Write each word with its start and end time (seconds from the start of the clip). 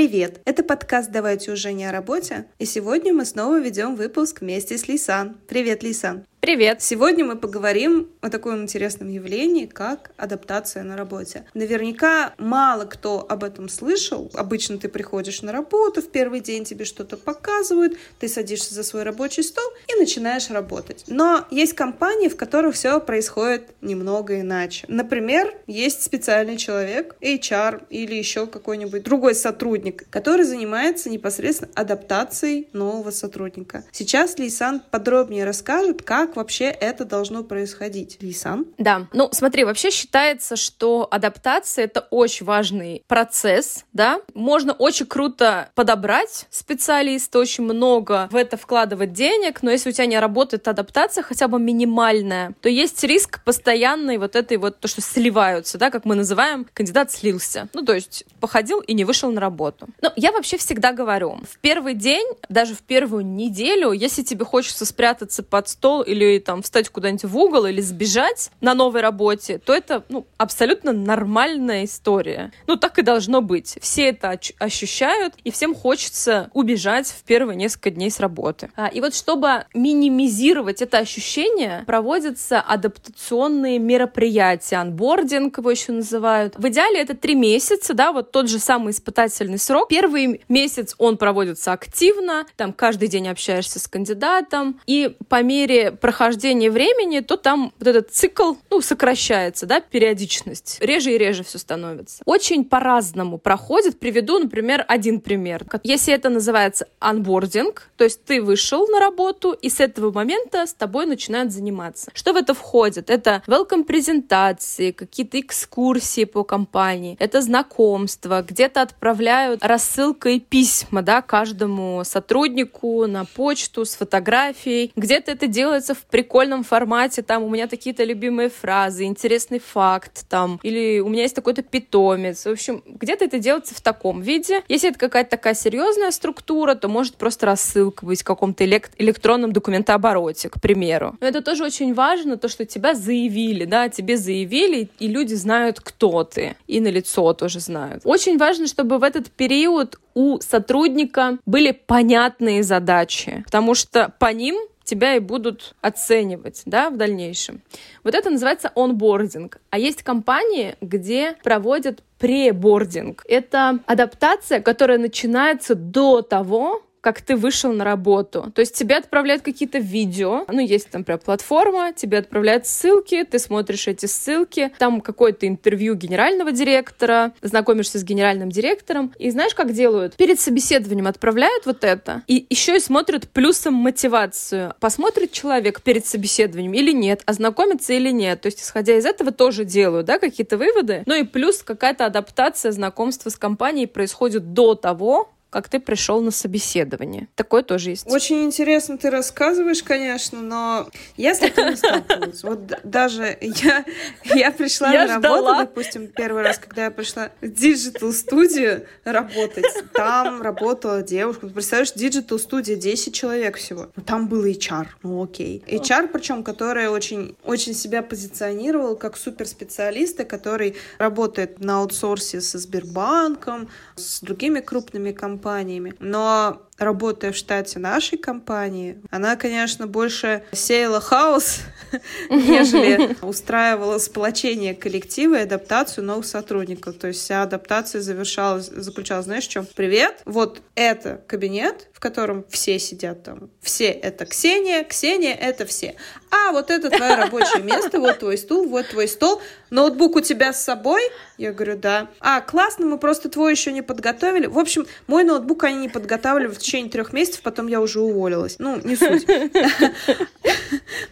Привет! 0.00 0.40
Это 0.46 0.64
подкаст 0.64 1.10
«Давайте 1.10 1.52
уже 1.52 1.74
не 1.74 1.84
о 1.84 1.92
работе», 1.92 2.46
и 2.58 2.64
сегодня 2.64 3.12
мы 3.12 3.26
снова 3.26 3.60
ведем 3.60 3.96
выпуск 3.96 4.40
вместе 4.40 4.78
с 4.78 4.88
Лисан. 4.88 5.36
Привет, 5.46 5.82
Лисан! 5.82 6.24
Привет! 6.40 6.80
Сегодня 6.80 7.26
мы 7.26 7.36
поговорим 7.36 8.08
о 8.22 8.30
таком 8.30 8.62
интересном 8.62 9.10
явлении, 9.10 9.66
как 9.66 10.10
адаптация 10.16 10.82
на 10.84 10.96
работе. 10.96 11.44
Наверняка 11.52 12.32
мало 12.38 12.86
кто 12.86 13.26
об 13.28 13.44
этом 13.44 13.68
слышал. 13.68 14.30
Обычно 14.32 14.78
ты 14.78 14.88
приходишь 14.88 15.42
на 15.42 15.52
работу, 15.52 16.00
в 16.00 16.10
первый 16.10 16.40
день 16.40 16.64
тебе 16.64 16.86
что-то 16.86 17.18
показывают, 17.18 17.98
ты 18.20 18.26
садишься 18.26 18.74
за 18.74 18.84
свой 18.84 19.02
рабочий 19.02 19.42
стол 19.42 19.66
и 19.86 20.00
начинаешь 20.00 20.48
работать. 20.48 21.04
Но 21.08 21.44
есть 21.50 21.74
компании, 21.74 22.28
в 22.28 22.38
которых 22.38 22.74
все 22.74 23.00
происходит 23.00 23.74
немного 23.82 24.40
иначе. 24.40 24.86
Например, 24.88 25.54
есть 25.66 26.02
специальный 26.02 26.56
человек, 26.56 27.16
HR 27.20 27.82
или 27.90 28.14
еще 28.14 28.46
какой-нибудь 28.46 29.02
другой 29.02 29.34
сотрудник, 29.34 30.08
который 30.08 30.46
занимается 30.46 31.10
непосредственно 31.10 31.70
адаптацией 31.74 32.68
нового 32.72 33.10
сотрудника. 33.10 33.84
Сейчас 33.92 34.38
Лейсан 34.38 34.80
подробнее 34.90 35.44
расскажет, 35.44 36.00
как 36.00 36.29
как 36.30 36.36
вообще 36.36 36.66
это 36.66 37.04
должно 37.04 37.42
происходить? 37.42 38.18
Лисан? 38.22 38.66
Да. 38.78 39.08
Ну, 39.12 39.28
смотри, 39.32 39.64
вообще 39.64 39.90
считается, 39.90 40.54
что 40.54 41.08
адаптация— 41.10 41.84
это 41.86 42.06
очень 42.10 42.46
важный 42.46 43.02
процесс, 43.08 43.84
да. 43.92 44.20
Можно 44.32 44.72
очень 44.72 45.06
круто 45.06 45.70
подобрать 45.74 46.46
специалиста, 46.48 47.40
очень 47.40 47.64
много 47.64 48.28
в 48.30 48.36
это 48.36 48.56
вкладывать 48.56 49.12
денег, 49.12 49.62
но 49.62 49.72
если 49.72 49.90
у 49.90 49.92
тебя 49.92 50.06
не 50.06 50.20
работает 50.20 50.68
адаптация 50.68 51.24
хотя 51.24 51.48
бы 51.48 51.58
минимальная, 51.58 52.54
то 52.60 52.68
есть 52.68 53.02
риск 53.02 53.42
постоянной 53.42 54.18
вот 54.18 54.36
этой 54.36 54.56
вот, 54.56 54.78
то, 54.78 54.86
что 54.86 55.00
сливаются, 55.00 55.78
да, 55.78 55.90
как 55.90 56.04
мы 56.04 56.14
называем, 56.14 56.64
кандидат 56.72 57.10
слился. 57.10 57.68
Ну, 57.74 57.84
то 57.84 57.92
есть 57.92 58.24
походил 58.38 58.78
и 58.78 58.94
не 58.94 59.04
вышел 59.04 59.32
на 59.32 59.40
работу. 59.40 59.88
Но 60.00 60.12
я 60.14 60.30
вообще 60.30 60.58
всегда 60.58 60.92
говорю, 60.92 61.40
в 61.50 61.58
первый 61.58 61.94
день, 61.94 62.28
даже 62.48 62.76
в 62.76 62.82
первую 62.82 63.26
неделю, 63.26 63.90
если 63.90 64.22
тебе 64.22 64.44
хочется 64.44 64.86
спрятаться 64.86 65.42
под 65.42 65.68
стол 65.68 66.02
или 66.02 66.19
или 66.24 66.38
там 66.38 66.62
встать 66.62 66.88
куда-нибудь 66.88 67.24
в 67.24 67.36
угол, 67.36 67.66
или 67.66 67.80
сбежать 67.80 68.50
на 68.60 68.74
новой 68.74 69.00
работе, 69.00 69.58
то 69.58 69.74
это 69.74 70.04
ну, 70.08 70.26
абсолютно 70.36 70.92
нормальная 70.92 71.84
история. 71.84 72.52
Ну, 72.66 72.76
так 72.76 72.98
и 72.98 73.02
должно 73.02 73.40
быть. 73.40 73.78
Все 73.80 74.08
это 74.08 74.38
ощущают, 74.58 75.34
и 75.44 75.50
всем 75.50 75.74
хочется 75.74 76.50
убежать 76.54 77.08
в 77.08 77.22
первые 77.24 77.56
несколько 77.56 77.90
дней 77.90 78.10
с 78.10 78.20
работы. 78.20 78.70
А, 78.76 78.86
и 78.86 79.00
вот 79.00 79.14
чтобы 79.14 79.64
минимизировать 79.74 80.82
это 80.82 80.98
ощущение, 80.98 81.84
проводятся 81.86 82.60
адаптационные 82.60 83.78
мероприятия, 83.78 84.76
анбординг 84.76 85.58
его 85.58 85.70
еще 85.70 85.92
называют. 85.92 86.54
В 86.56 86.68
идеале 86.68 87.00
это 87.00 87.14
три 87.14 87.34
месяца, 87.34 87.94
да, 87.94 88.12
вот 88.12 88.32
тот 88.32 88.48
же 88.48 88.58
самый 88.58 88.92
испытательный 88.92 89.58
срок. 89.58 89.88
Первый 89.88 90.42
месяц 90.48 90.94
он 90.98 91.16
проводится 91.16 91.72
активно, 91.72 92.46
там 92.56 92.72
каждый 92.72 93.08
день 93.08 93.28
общаешься 93.28 93.78
с 93.78 93.88
кандидатом, 93.88 94.80
и 94.86 95.16
по 95.28 95.42
мере 95.42 95.92
прохождения 96.10 96.72
времени, 96.72 97.20
то 97.20 97.36
там 97.36 97.72
вот 97.78 97.86
этот 97.86 98.10
цикл, 98.10 98.54
ну, 98.68 98.80
сокращается, 98.80 99.64
да, 99.66 99.80
периодичность. 99.80 100.78
Реже 100.80 101.12
и 101.12 101.18
реже 101.18 101.44
все 101.44 101.58
становится. 101.58 102.20
Очень 102.24 102.64
по-разному 102.64 103.38
проходит. 103.38 104.00
Приведу, 104.00 104.40
например, 104.40 104.84
один 104.88 105.20
пример. 105.20 105.64
Если 105.84 106.12
это 106.12 106.28
называется 106.28 106.88
анбординг, 106.98 107.90
то 107.96 108.02
есть 108.02 108.24
ты 108.24 108.42
вышел 108.42 108.88
на 108.88 108.98
работу, 108.98 109.52
и 109.52 109.68
с 109.70 109.78
этого 109.78 110.10
момента 110.10 110.66
с 110.66 110.74
тобой 110.74 111.06
начинают 111.06 111.52
заниматься. 111.52 112.10
Что 112.12 112.32
в 112.32 112.36
это 112.36 112.54
входит? 112.54 113.08
Это 113.08 113.44
welcome 113.46 113.84
презентации, 113.84 114.90
какие-то 114.90 115.38
экскурсии 115.38 116.24
по 116.24 116.42
компании, 116.42 117.16
это 117.20 117.40
знакомство, 117.40 118.42
где-то 118.42 118.82
отправляют 118.82 119.64
рассылкой 119.64 120.40
письма, 120.40 121.02
да, 121.02 121.22
каждому 121.22 122.02
сотруднику 122.04 123.06
на 123.06 123.26
почту 123.26 123.84
с 123.84 123.94
фотографией, 123.94 124.90
где-то 124.96 125.30
это 125.30 125.46
делается 125.46 125.94
в 125.94 125.99
в 126.00 126.06
прикольном 126.10 126.64
формате, 126.64 127.22
там 127.22 127.42
у 127.42 127.48
меня 127.48 127.66
такие-то 127.66 128.04
любимые 128.04 128.48
фразы, 128.48 129.04
интересный 129.04 129.58
факт, 129.58 130.24
там, 130.28 130.58
или 130.62 131.00
у 131.00 131.08
меня 131.08 131.22
есть 131.22 131.34
такой-то 131.34 131.62
питомец. 131.62 132.44
В 132.44 132.50
общем, 132.50 132.82
где-то 132.86 133.24
это 133.24 133.38
делается 133.38 133.74
в 133.74 133.80
таком 133.80 134.22
виде. 134.22 134.62
Если 134.68 134.90
это 134.90 134.98
какая-то 134.98 135.30
такая 135.30 135.54
серьезная 135.54 136.10
структура, 136.10 136.74
то 136.74 136.88
может 136.88 137.16
просто 137.16 137.46
рассылка 137.46 138.04
быть 138.04 138.22
в 138.22 138.24
каком-то 138.24 138.64
элект- 138.64 138.92
электронном 138.98 139.52
документообороте, 139.52 140.48
к 140.48 140.60
примеру. 140.60 141.16
Но 141.20 141.26
это 141.26 141.42
тоже 141.42 141.64
очень 141.64 141.94
важно, 141.94 142.36
то, 142.36 142.48
что 142.48 142.64
тебя 142.64 142.94
заявили, 142.94 143.64
да, 143.64 143.88
тебе 143.88 144.16
заявили, 144.16 144.88
и 144.98 145.06
люди 145.06 145.34
знают, 145.34 145.80
кто 145.80 146.24
ты, 146.24 146.56
и 146.66 146.80
на 146.80 146.88
лицо 146.88 147.32
тоже 147.34 147.60
знают. 147.60 148.02
Очень 148.04 148.38
важно, 148.38 148.66
чтобы 148.66 148.98
в 148.98 149.02
этот 149.02 149.30
период 149.30 149.98
у 150.14 150.40
сотрудника 150.40 151.38
были 151.46 151.70
понятные 151.70 152.62
задачи, 152.62 153.42
потому 153.44 153.74
что 153.74 154.12
по 154.18 154.32
ним 154.32 154.56
тебя 154.84 155.14
и 155.16 155.20
будут 155.20 155.74
оценивать 155.80 156.62
да, 156.66 156.90
в 156.90 156.96
дальнейшем. 156.96 157.62
Вот 158.04 158.14
это 158.14 158.30
называется 158.30 158.72
онбординг. 158.74 159.58
А 159.70 159.78
есть 159.78 160.02
компании, 160.02 160.76
где 160.80 161.36
проводят 161.42 162.02
пребординг. 162.18 163.24
Это 163.28 163.78
адаптация, 163.86 164.60
которая 164.60 164.98
начинается 164.98 165.74
до 165.74 166.22
того, 166.22 166.82
как 167.00 167.20
ты 167.20 167.36
вышел 167.36 167.72
на 167.72 167.84
работу. 167.84 168.52
То 168.54 168.60
есть 168.60 168.74
тебе 168.74 168.96
отправляют 168.96 169.42
какие-то 169.42 169.78
видео, 169.78 170.44
ну, 170.48 170.60
есть 170.60 170.90
там 170.90 171.04
прям 171.04 171.18
платформа, 171.18 171.92
тебе 171.92 172.18
отправляют 172.18 172.66
ссылки, 172.66 173.24
ты 173.24 173.38
смотришь 173.38 173.88
эти 173.88 174.06
ссылки, 174.06 174.72
там 174.78 175.00
какое-то 175.00 175.46
интервью 175.46 175.94
генерального 175.94 176.52
директора, 176.52 177.32
знакомишься 177.42 177.98
с 177.98 178.04
генеральным 178.04 178.50
директором, 178.50 179.12
и 179.18 179.30
знаешь, 179.30 179.54
как 179.54 179.72
делают? 179.72 180.16
Перед 180.16 180.40
собеседованием 180.40 181.06
отправляют 181.06 181.66
вот 181.66 181.84
это, 181.84 182.22
и 182.26 182.46
еще 182.50 182.76
и 182.76 182.80
смотрят 182.80 183.28
плюсом 183.28 183.74
мотивацию. 183.74 184.74
Посмотрит 184.80 185.32
человек 185.32 185.82
перед 185.82 186.06
собеседованием 186.06 186.72
или 186.74 186.92
нет, 186.92 187.22
ознакомится 187.26 187.92
или 187.92 188.10
нет. 188.10 188.40
То 188.40 188.46
есть, 188.46 188.60
исходя 188.60 188.96
из 188.96 189.06
этого, 189.06 189.32
тоже 189.32 189.64
делают, 189.64 190.06
да, 190.06 190.18
какие-то 190.18 190.56
выводы. 190.56 191.02
Ну 191.06 191.14
и 191.14 191.24
плюс 191.24 191.62
какая-то 191.62 192.06
адаптация, 192.06 192.72
знакомство 192.72 193.30
с 193.30 193.36
компанией 193.36 193.86
происходит 193.86 194.52
до 194.52 194.74
того, 194.74 195.30
как 195.50 195.68
ты 195.68 195.80
пришел 195.80 196.22
на 196.22 196.30
собеседование. 196.30 197.28
Такое 197.34 197.62
тоже 197.62 197.90
есть. 197.90 198.06
Очень 198.06 198.44
интересно 198.44 198.96
ты 198.96 199.10
рассказываешь, 199.10 199.82
конечно, 199.82 200.40
но 200.40 200.88
я 201.16 201.34
с 201.34 201.38
таким 201.40 201.70
не 201.70 201.76
сталкивалась. 201.76 202.42
Вот 202.44 202.60
даже 202.84 203.36
я, 203.40 203.84
я 204.24 204.52
пришла 204.52 204.92
я 204.92 205.06
на 205.06 205.14
работу, 205.14 205.42
ждала. 205.42 205.58
допустим, 205.64 206.06
первый 206.06 206.42
раз, 206.42 206.58
когда 206.58 206.84
я 206.84 206.90
пришла 206.92 207.30
в 207.40 207.48
digital 207.48 208.12
студию 208.12 208.86
работать, 209.04 209.64
там 209.92 210.40
работала 210.40 211.02
девушка. 211.02 211.48
Представляешь, 211.48 211.92
digital 211.92 212.38
студия 212.38 212.76
10 212.76 213.12
человек 213.12 213.56
всего. 213.56 213.88
Там 214.06 214.28
был 214.28 214.44
HR, 214.44 214.86
ну 215.02 215.24
окей. 215.24 215.64
HR, 215.66 216.08
причем, 216.08 216.44
которая 216.44 216.90
очень, 216.90 217.36
очень 217.44 217.74
себя 217.74 218.02
позиционировала 218.02 218.94
как 218.94 219.16
суперспециалиста, 219.16 220.24
который 220.24 220.76
работает 220.98 221.58
на 221.58 221.78
аутсорсе 221.78 222.40
со 222.40 222.58
Сбербанком, 222.58 223.68
с 224.00 224.20
другими 224.20 224.60
крупными 224.60 225.12
компаниями. 225.12 225.94
Но 226.00 226.62
работая 226.80 227.30
в 227.30 227.36
штате 227.36 227.78
нашей 227.78 228.18
компании, 228.18 229.00
она, 229.10 229.36
конечно, 229.36 229.86
больше 229.86 230.42
сеяла 230.50 231.00
хаос, 231.00 231.60
нежели 232.30 233.16
устраивала 233.22 233.98
сплочение 233.98 234.74
коллектива 234.74 235.36
и 235.36 235.42
адаптацию 235.42 236.04
новых 236.04 236.24
сотрудников. 236.24 236.96
То 236.96 237.08
есть 237.08 237.20
вся 237.20 237.42
адаптация 237.42 238.00
завершалась, 238.00 238.68
заключалась, 238.68 239.26
знаешь, 239.26 239.44
в 239.44 239.50
чем? 239.50 239.66
Привет, 239.76 240.22
вот 240.24 240.62
это 240.74 241.22
кабинет, 241.26 241.88
в 241.92 242.00
котором 242.00 242.46
все 242.48 242.78
сидят 242.78 243.24
там. 243.24 243.50
Все 243.60 243.88
это 243.88 244.24
Ксения, 244.24 244.82
Ксения 244.84 245.34
это 245.34 245.66
все. 245.66 245.96
А 246.30 246.52
вот 246.52 246.70
это 246.70 246.88
твое 246.88 247.14
рабочее 247.16 247.62
место, 247.62 248.00
вот 248.00 248.20
твой 248.20 248.38
стул, 248.38 248.66
вот 248.66 248.88
твой 248.88 249.06
стол. 249.06 249.42
Ноутбук 249.68 250.16
у 250.16 250.20
тебя 250.20 250.52
с 250.52 250.64
собой? 250.64 251.02
Я 251.36 251.52
говорю, 251.52 251.76
да. 251.76 252.08
А, 252.20 252.40
классно, 252.40 252.86
мы 252.86 252.98
просто 252.98 253.28
твой 253.28 253.52
еще 253.52 253.70
не 253.70 253.82
подготовили. 253.82 254.46
В 254.46 254.58
общем, 254.58 254.86
мой 255.06 255.24
ноутбук 255.24 255.64
они 255.64 255.78
не 255.78 255.88
подготавливали 255.88 256.48
течение 256.70 256.90
трех 256.90 257.12
месяцев, 257.12 257.42
потом 257.42 257.66
я 257.66 257.80
уже 257.80 258.00
уволилась. 258.00 258.56
Ну, 258.58 258.80
не 258.84 258.94
суть. 258.94 259.26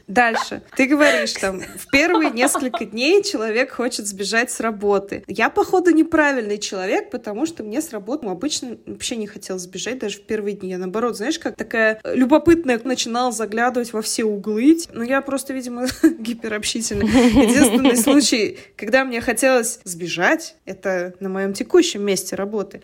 Дальше. 0.06 0.62
Ты 0.76 0.86
говоришь, 0.86 1.32
там, 1.32 1.60
в 1.60 1.90
первые 1.90 2.30
несколько 2.30 2.84
дней 2.84 3.22
человек 3.24 3.72
хочет 3.72 4.06
сбежать 4.06 4.50
с 4.50 4.60
работы. 4.60 5.24
Я, 5.26 5.50
походу, 5.50 5.90
неправильный 5.90 6.58
человек, 6.58 7.10
потому 7.10 7.44
что 7.44 7.64
мне 7.64 7.82
с 7.82 7.90
работы 7.90 8.26
ну, 8.26 8.32
обычно 8.32 8.78
вообще 8.86 9.16
не 9.16 9.26
хотел 9.26 9.58
сбежать 9.58 9.98
даже 9.98 10.18
в 10.18 10.22
первые 10.22 10.54
дни. 10.56 10.70
Я, 10.70 10.78
наоборот, 10.78 11.16
знаешь, 11.16 11.38
как 11.38 11.56
такая 11.56 12.00
любопытная 12.04 12.80
начинала 12.84 13.32
заглядывать 13.32 13.92
во 13.92 14.00
все 14.00 14.24
углы. 14.24 14.78
Но 14.92 15.02
я 15.02 15.20
просто, 15.22 15.54
видимо, 15.54 15.86
гиперобщительная. 16.02 17.06
Единственный 17.06 17.96
случай, 17.96 18.58
когда 18.76 19.04
мне 19.04 19.20
хотелось 19.20 19.80
сбежать, 19.84 20.56
это 20.64 21.14
на 21.20 21.28
моем 21.28 21.52
текущем 21.52 22.02
месте 22.02 22.36
работы. 22.36 22.80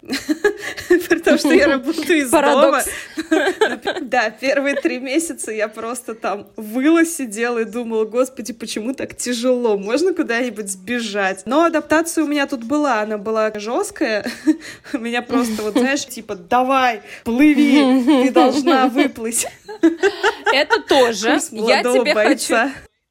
Том, 1.25 1.39
что 1.39 1.53
я 1.53 1.67
работаю 1.67 2.19
из 2.19 2.31
дома. 2.31 2.83
Да, 4.03 4.31
первые 4.31 4.77
три 4.77 4.99
месяца 4.99 5.51
я 5.51 5.69
просто 5.69 6.15
там 6.15 6.49
выла 6.57 7.05
сидела 7.05 7.61
и 7.61 7.65
думала, 7.65 8.05
господи, 8.05 8.53
почему 8.53 8.95
так 8.95 9.17
тяжело? 9.17 9.77
Можно 9.77 10.15
куда-нибудь 10.15 10.69
сбежать? 10.69 11.43
Но 11.47 11.65
адаптация 11.65 12.25
у 12.25 12.27
меня 12.27 12.47
тут 12.47 12.65
была, 12.65 13.01
она 13.01 13.19
была 13.19 13.53
жесткая. 13.55 14.25
Меня 14.93 15.23
просто, 15.23 15.63
вот 15.63 15.75
знаешь, 15.75 16.07
типа, 16.07 16.35
давай, 16.35 17.03
плыви, 17.25 18.25
ты 18.25 18.31
должна 18.31 18.89
выплыть. 18.89 19.47
Это 20.53 20.81
тоже. 20.83 21.39
Я 21.51 21.83
тебе 21.83 22.15
хочу 22.15 22.55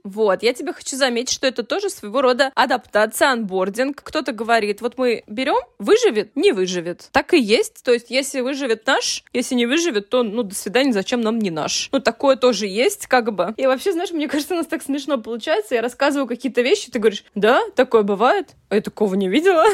вот, 0.03 0.44
я 0.44 0.53
тебе 0.53 0.73
хочу 0.73 0.97
заметить, 0.97 1.33
что 1.33 1.47
это 1.47 1.63
тоже 1.63 1.89
своего 1.89 2.21
рода 2.21 2.51
адаптация, 2.55 3.29
анбординг. 3.29 4.01
Кто-то 4.03 4.33
говорит, 4.33 4.81
вот 4.81 4.97
мы 4.97 5.23
берем, 5.27 5.55
выживет, 5.79 6.35
не 6.35 6.51
выживет. 6.51 7.07
Так 7.11 7.33
и 7.33 7.39
есть. 7.39 7.83
То 7.83 7.94
есть, 7.94 8.09
если 8.09 8.41
выживет 8.41 8.85
наш, 8.85 9.23
если 9.31 9.55
не 9.55 9.65
выживет, 9.65 10.09
то, 10.09 10.23
ну, 10.23 10.44
до 10.44 10.55
свидания, 10.55 10.91
зачем 10.91 11.21
нам 11.21 11.39
не 11.39 11.51
наш. 11.51 11.88
Ну, 11.91 12.01
такое 12.01 12.35
тоже 12.35 12.67
есть, 12.67 13.07
как 13.07 13.33
бы. 13.33 13.53
И 13.55 13.65
вообще, 13.65 13.94
знаешь, 13.94 14.11
мне 14.11 14.27
кажется, 14.27 14.53
у 14.55 14.57
нас 14.57 14.67
так 14.67 14.83
смешно 14.83 15.17
получается. 15.17 15.75
Я 15.75 15.81
рассказываю 15.81 16.27
какие-то 16.27 16.61
вещи, 16.61 16.91
ты 16.91 17.00
говоришь, 17.00 17.23
да, 17.33 17.61
такое 17.75 18.03
бывает? 18.03 18.50
А 18.69 18.75
я 18.75 18.81
такого 18.81 19.15
не 19.15 19.29
видела. 19.29 19.65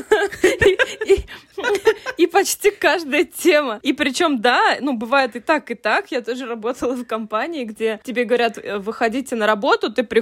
И 2.17 2.27
почти 2.27 2.71
каждая 2.71 3.23
тема. 3.23 3.79
И 3.81 3.93
причем, 3.93 4.41
да, 4.41 4.77
ну, 4.81 4.93
бывает 4.93 5.35
и 5.35 5.39
так, 5.39 5.71
и 5.71 5.75
так. 5.75 6.11
Я 6.11 6.21
тоже 6.21 6.45
работала 6.45 6.93
в 6.93 7.05
компании, 7.05 7.63
где 7.63 7.99
тебе 8.03 8.25
говорят, 8.25 8.57
«Э, 8.57 8.77
выходите 8.77 9.35
на 9.35 9.47
работу, 9.47 9.91
ты 9.91 10.03
приходишь, 10.03 10.18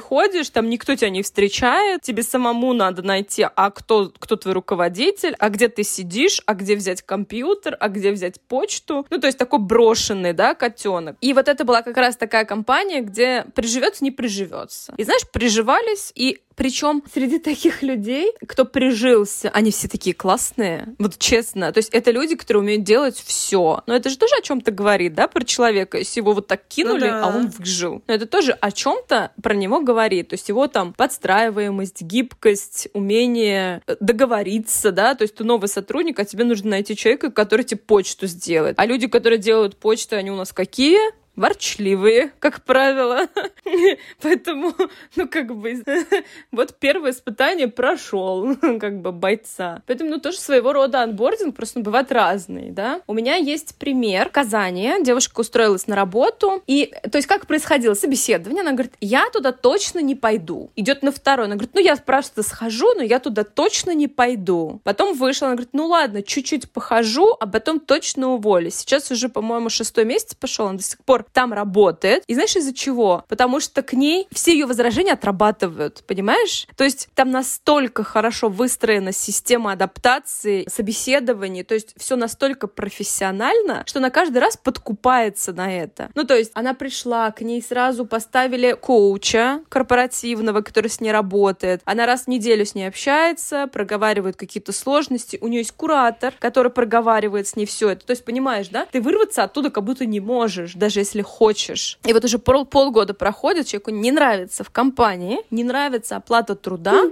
там 0.51 0.69
никто 0.69 0.95
тебя 0.95 1.09
не 1.09 1.21
встречает, 1.21 2.01
тебе 2.01 2.23
самому 2.23 2.73
надо 2.73 3.01
найти, 3.01 3.45
а 3.55 3.71
кто, 3.71 4.11
кто 4.17 4.35
твой 4.35 4.53
руководитель, 4.53 5.35
а 5.39 5.49
где 5.49 5.67
ты 5.67 5.83
сидишь, 5.83 6.41
а 6.45 6.53
где 6.53 6.75
взять 6.75 7.01
компьютер, 7.01 7.77
а 7.79 7.89
где 7.89 8.11
взять 8.11 8.41
почту. 8.41 9.05
Ну, 9.09 9.19
то 9.19 9.27
есть 9.27 9.37
такой 9.37 9.59
брошенный, 9.59 10.33
да, 10.33 10.53
котенок. 10.55 11.17
И 11.21 11.33
вот 11.33 11.47
это 11.47 11.63
была 11.63 11.81
как 11.81 11.97
раз 11.97 12.15
такая 12.17 12.45
компания, 12.45 13.01
где 13.01 13.45
приживется, 13.55 14.03
не 14.03 14.11
приживется. 14.11 14.93
И 14.97 15.03
знаешь, 15.03 15.27
приживались, 15.31 16.11
и 16.15 16.39
причем 16.57 17.03
среди 17.13 17.37
таких 17.37 17.83
людей, 17.83 18.33
кто 18.47 18.65
прижился, 18.65 19.49
они 19.49 19.69
все 19.69 19.87
такие 19.87 20.15
классные. 20.15 20.95
Вот 20.97 21.19
честно. 21.19 21.71
То 21.71 21.77
есть 21.77 21.89
это 21.91 22.09
люди, 22.09 22.35
которые 22.35 22.63
умеют 22.63 22.83
делать 22.83 23.21
все. 23.23 23.83
Но 23.85 23.95
это 23.95 24.09
же 24.09 24.17
тоже 24.17 24.33
о 24.39 24.41
чем-то 24.41 24.71
говорит, 24.71 25.13
да, 25.13 25.27
про 25.27 25.45
человека. 25.45 25.99
Если 25.99 26.19
его 26.19 26.33
вот 26.33 26.47
так 26.47 26.67
кинули, 26.67 27.05
ну, 27.05 27.11
да. 27.11 27.25
а 27.25 27.27
он 27.27 27.47
выжил. 27.49 28.01
Но 28.07 28.13
это 28.15 28.25
тоже 28.25 28.53
о 28.53 28.71
чем-то 28.71 29.33
про 29.41 29.53
него 29.53 29.81
говорит. 29.81 30.29
То 30.29 30.33
есть 30.33 30.49
его 30.49 30.65
там 30.67 30.93
подстраиваемость, 30.93 32.01
гибкость, 32.01 32.87
умение 32.93 33.83
договориться, 33.99 34.91
да. 34.91 35.13
То 35.13 35.21
есть 35.21 35.35
ты 35.35 35.43
новый 35.43 35.69
сотрудник, 35.69 36.19
а 36.19 36.25
тебе 36.25 36.43
нужно 36.43 36.71
найти 36.71 36.95
человека, 36.95 37.31
который 37.31 37.65
тебе 37.65 37.81
почту 37.81 38.25
сделает. 38.25 38.79
А 38.79 38.85
люди, 38.87 39.05
которые 39.05 39.37
делают 39.37 39.77
почту, 39.77 40.15
они 40.15 40.31
у 40.31 40.35
нас 40.35 40.53
какие? 40.53 40.97
Ворчливые, 41.37 42.31
как 42.39 42.63
правило. 42.63 43.27
Поэтому, 44.21 44.73
ну, 45.15 45.27
как 45.29 45.55
бы, 45.55 45.81
вот 46.51 46.75
первое 46.79 47.11
испытание 47.11 47.67
прошел, 47.67 48.55
как 48.79 49.01
бы, 49.01 49.11
бойца. 49.11 49.81
Поэтому, 49.85 50.09
ну, 50.09 50.19
тоже 50.19 50.39
своего 50.39 50.73
рода 50.73 51.03
анбординг, 51.03 51.55
просто 51.55 51.79
бывает 51.79 52.11
разный, 52.11 52.71
да. 52.71 53.01
У 53.07 53.13
меня 53.13 53.35
есть 53.35 53.77
пример. 53.77 54.29
В 54.29 54.31
Казани 54.31 54.91
девушка 55.01 55.39
устроилась 55.39 55.87
на 55.87 55.95
работу, 55.95 56.63
и, 56.65 56.91
то 57.09 57.17
есть, 57.17 57.27
как 57.27 57.45
происходило 57.45 57.93
собеседование, 57.93 58.61
она 58.61 58.71
говорит, 58.71 58.93
я 58.99 59.29
туда 59.29 59.51
точно 59.51 59.99
не 59.99 60.15
пойду. 60.15 60.71
Идет 60.75 61.03
на 61.03 61.11
второй, 61.11 61.45
она 61.45 61.55
говорит, 61.55 61.75
ну, 61.75 61.81
я 61.81 61.95
просто 61.97 62.41
схожу, 62.41 62.93
но 62.95 63.03
я 63.03 63.19
туда 63.19 63.43
точно 63.43 63.91
не 63.91 64.07
пойду. 64.07 64.81
Потом 64.83 65.15
вышла, 65.15 65.47
она 65.47 65.55
говорит, 65.55 65.73
ну, 65.73 65.85
ладно, 65.85 66.23
чуть-чуть 66.23 66.71
похожу, 66.71 67.37
а 67.39 67.45
потом 67.45 67.79
точно 67.79 68.29
уволюсь. 68.29 68.73
Сейчас 68.75 69.11
уже, 69.11 69.29
по-моему, 69.29 69.69
шестой 69.69 70.05
месяц 70.05 70.33
пошел, 70.33 70.67
она 70.67 70.77
до 70.77 70.83
сих 70.83 70.97
пор 71.03 71.26
там 71.33 71.53
работает. 71.53 72.23
И 72.27 72.33
знаешь 72.33 72.55
из-за 72.55 72.73
чего? 72.73 73.23
Потому 73.27 73.59
что 73.59 73.81
к 73.81 73.93
ней 73.93 74.27
все 74.31 74.53
ее 74.53 74.65
возражения 74.65 75.13
отрабатывают, 75.13 76.03
понимаешь? 76.07 76.67
То 76.75 76.83
есть 76.83 77.09
там 77.15 77.31
настолько 77.31 78.03
хорошо 78.03 78.49
выстроена 78.49 79.11
система 79.11 79.73
адаптации, 79.73 80.67
собеседований, 80.69 81.63
то 81.63 81.73
есть 81.73 81.93
все 81.97 82.15
настолько 82.15 82.67
профессионально, 82.67 83.83
что 83.85 83.99
она 83.99 84.09
каждый 84.09 84.39
раз 84.39 84.57
подкупается 84.57 85.53
на 85.53 85.73
это. 85.73 86.09
Ну, 86.15 86.23
то 86.23 86.35
есть 86.35 86.51
она 86.53 86.73
пришла, 86.73 87.31
к 87.31 87.41
ней 87.41 87.61
сразу 87.61 88.05
поставили 88.05 88.73
коуча 88.73 89.61
корпоративного, 89.69 90.61
который 90.61 90.89
с 90.89 91.01
ней 91.01 91.11
работает. 91.11 91.81
Она 91.85 92.05
раз 92.05 92.23
в 92.23 92.27
неделю 92.27 92.65
с 92.65 92.75
ней 92.75 92.87
общается, 92.87 93.67
проговаривает 93.67 94.35
какие-то 94.35 94.71
сложности. 94.71 95.37
У 95.41 95.47
нее 95.47 95.59
есть 95.59 95.71
куратор, 95.71 96.33
который 96.39 96.71
проговаривает 96.71 97.47
с 97.47 97.55
ней 97.55 97.65
все 97.65 97.89
это. 97.89 98.05
То 98.05 98.11
есть, 98.11 98.25
понимаешь, 98.25 98.69
да? 98.69 98.87
Ты 98.91 99.01
вырваться 99.01 99.43
оттуда 99.43 99.69
как 99.69 99.83
будто 99.83 100.05
не 100.05 100.19
можешь, 100.19 100.73
даже 100.73 100.99
если 100.99 101.16
хочешь. 101.21 101.99
И 102.05 102.13
вот 102.13 102.23
уже 102.25 102.39
пол 102.39 102.65
полгода 102.65 103.13
проходит, 103.13 103.67
человеку 103.67 103.91
не 103.91 104.11
нравится 104.11 104.63
в 104.63 104.69
компании, 104.69 105.39
не 105.51 105.63
нравится 105.63 106.17
оплата 106.17 106.55
труда, 106.55 107.03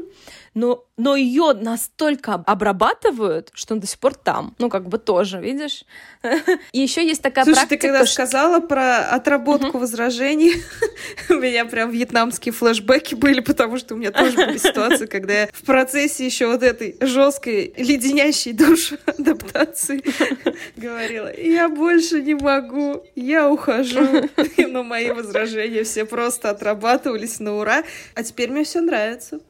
но, 0.55 0.85
но 0.95 1.17
ее 1.17 1.51
настолько 1.53 2.35
обрабатывают, 2.35 3.51
что 3.53 3.73
он 3.73 3.81
до 3.81 3.87
сих 3.87 3.99
пор 3.99 4.15
там. 4.15 4.55
Ну, 4.57 4.69
как 4.69 4.87
бы 4.87 4.97
тоже, 4.97 5.39
видишь? 5.41 5.83
И 6.71 6.79
еще 6.79 7.05
есть 7.05 7.21
такая 7.21 7.43
Слушай, 7.43 7.57
практика... 7.57 7.81
ты 7.81 7.87
когда 7.87 8.05
сказала 8.05 8.61
про 8.61 8.99
отработку 9.09 9.77
возражений, 9.77 10.53
у 11.29 11.33
меня 11.33 11.65
прям 11.65 11.91
вьетнамские 11.91 12.53
флешбеки 12.53 13.15
были, 13.15 13.41
потому 13.41 13.77
что 13.77 13.95
у 13.95 13.97
меня 13.97 14.11
тоже 14.11 14.37
были 14.37 14.57
ситуации, 14.57 15.07
когда 15.07 15.41
я 15.41 15.49
в 15.51 15.63
процессе 15.63 16.25
еще 16.25 16.47
вот 16.47 16.63
этой 16.63 16.95
жесткой, 17.01 17.73
леденящей 17.75 18.53
душу 18.53 18.95
адаптации 19.05 20.03
говорила, 20.77 21.37
я 21.37 21.67
больше 21.67 22.21
не 22.21 22.35
могу, 22.35 23.03
я 23.15 23.51
ухожу. 23.51 24.29
Но 24.57 24.83
мои 24.83 25.11
возражения 25.11 25.83
все 25.83 26.05
просто 26.05 26.49
отрабатывались 26.49 27.41
на 27.41 27.57
ура, 27.57 27.83
а 28.13 28.23
теперь 28.23 28.51
мне 28.51 28.63
все 28.63 28.79
нравится. 28.79 29.41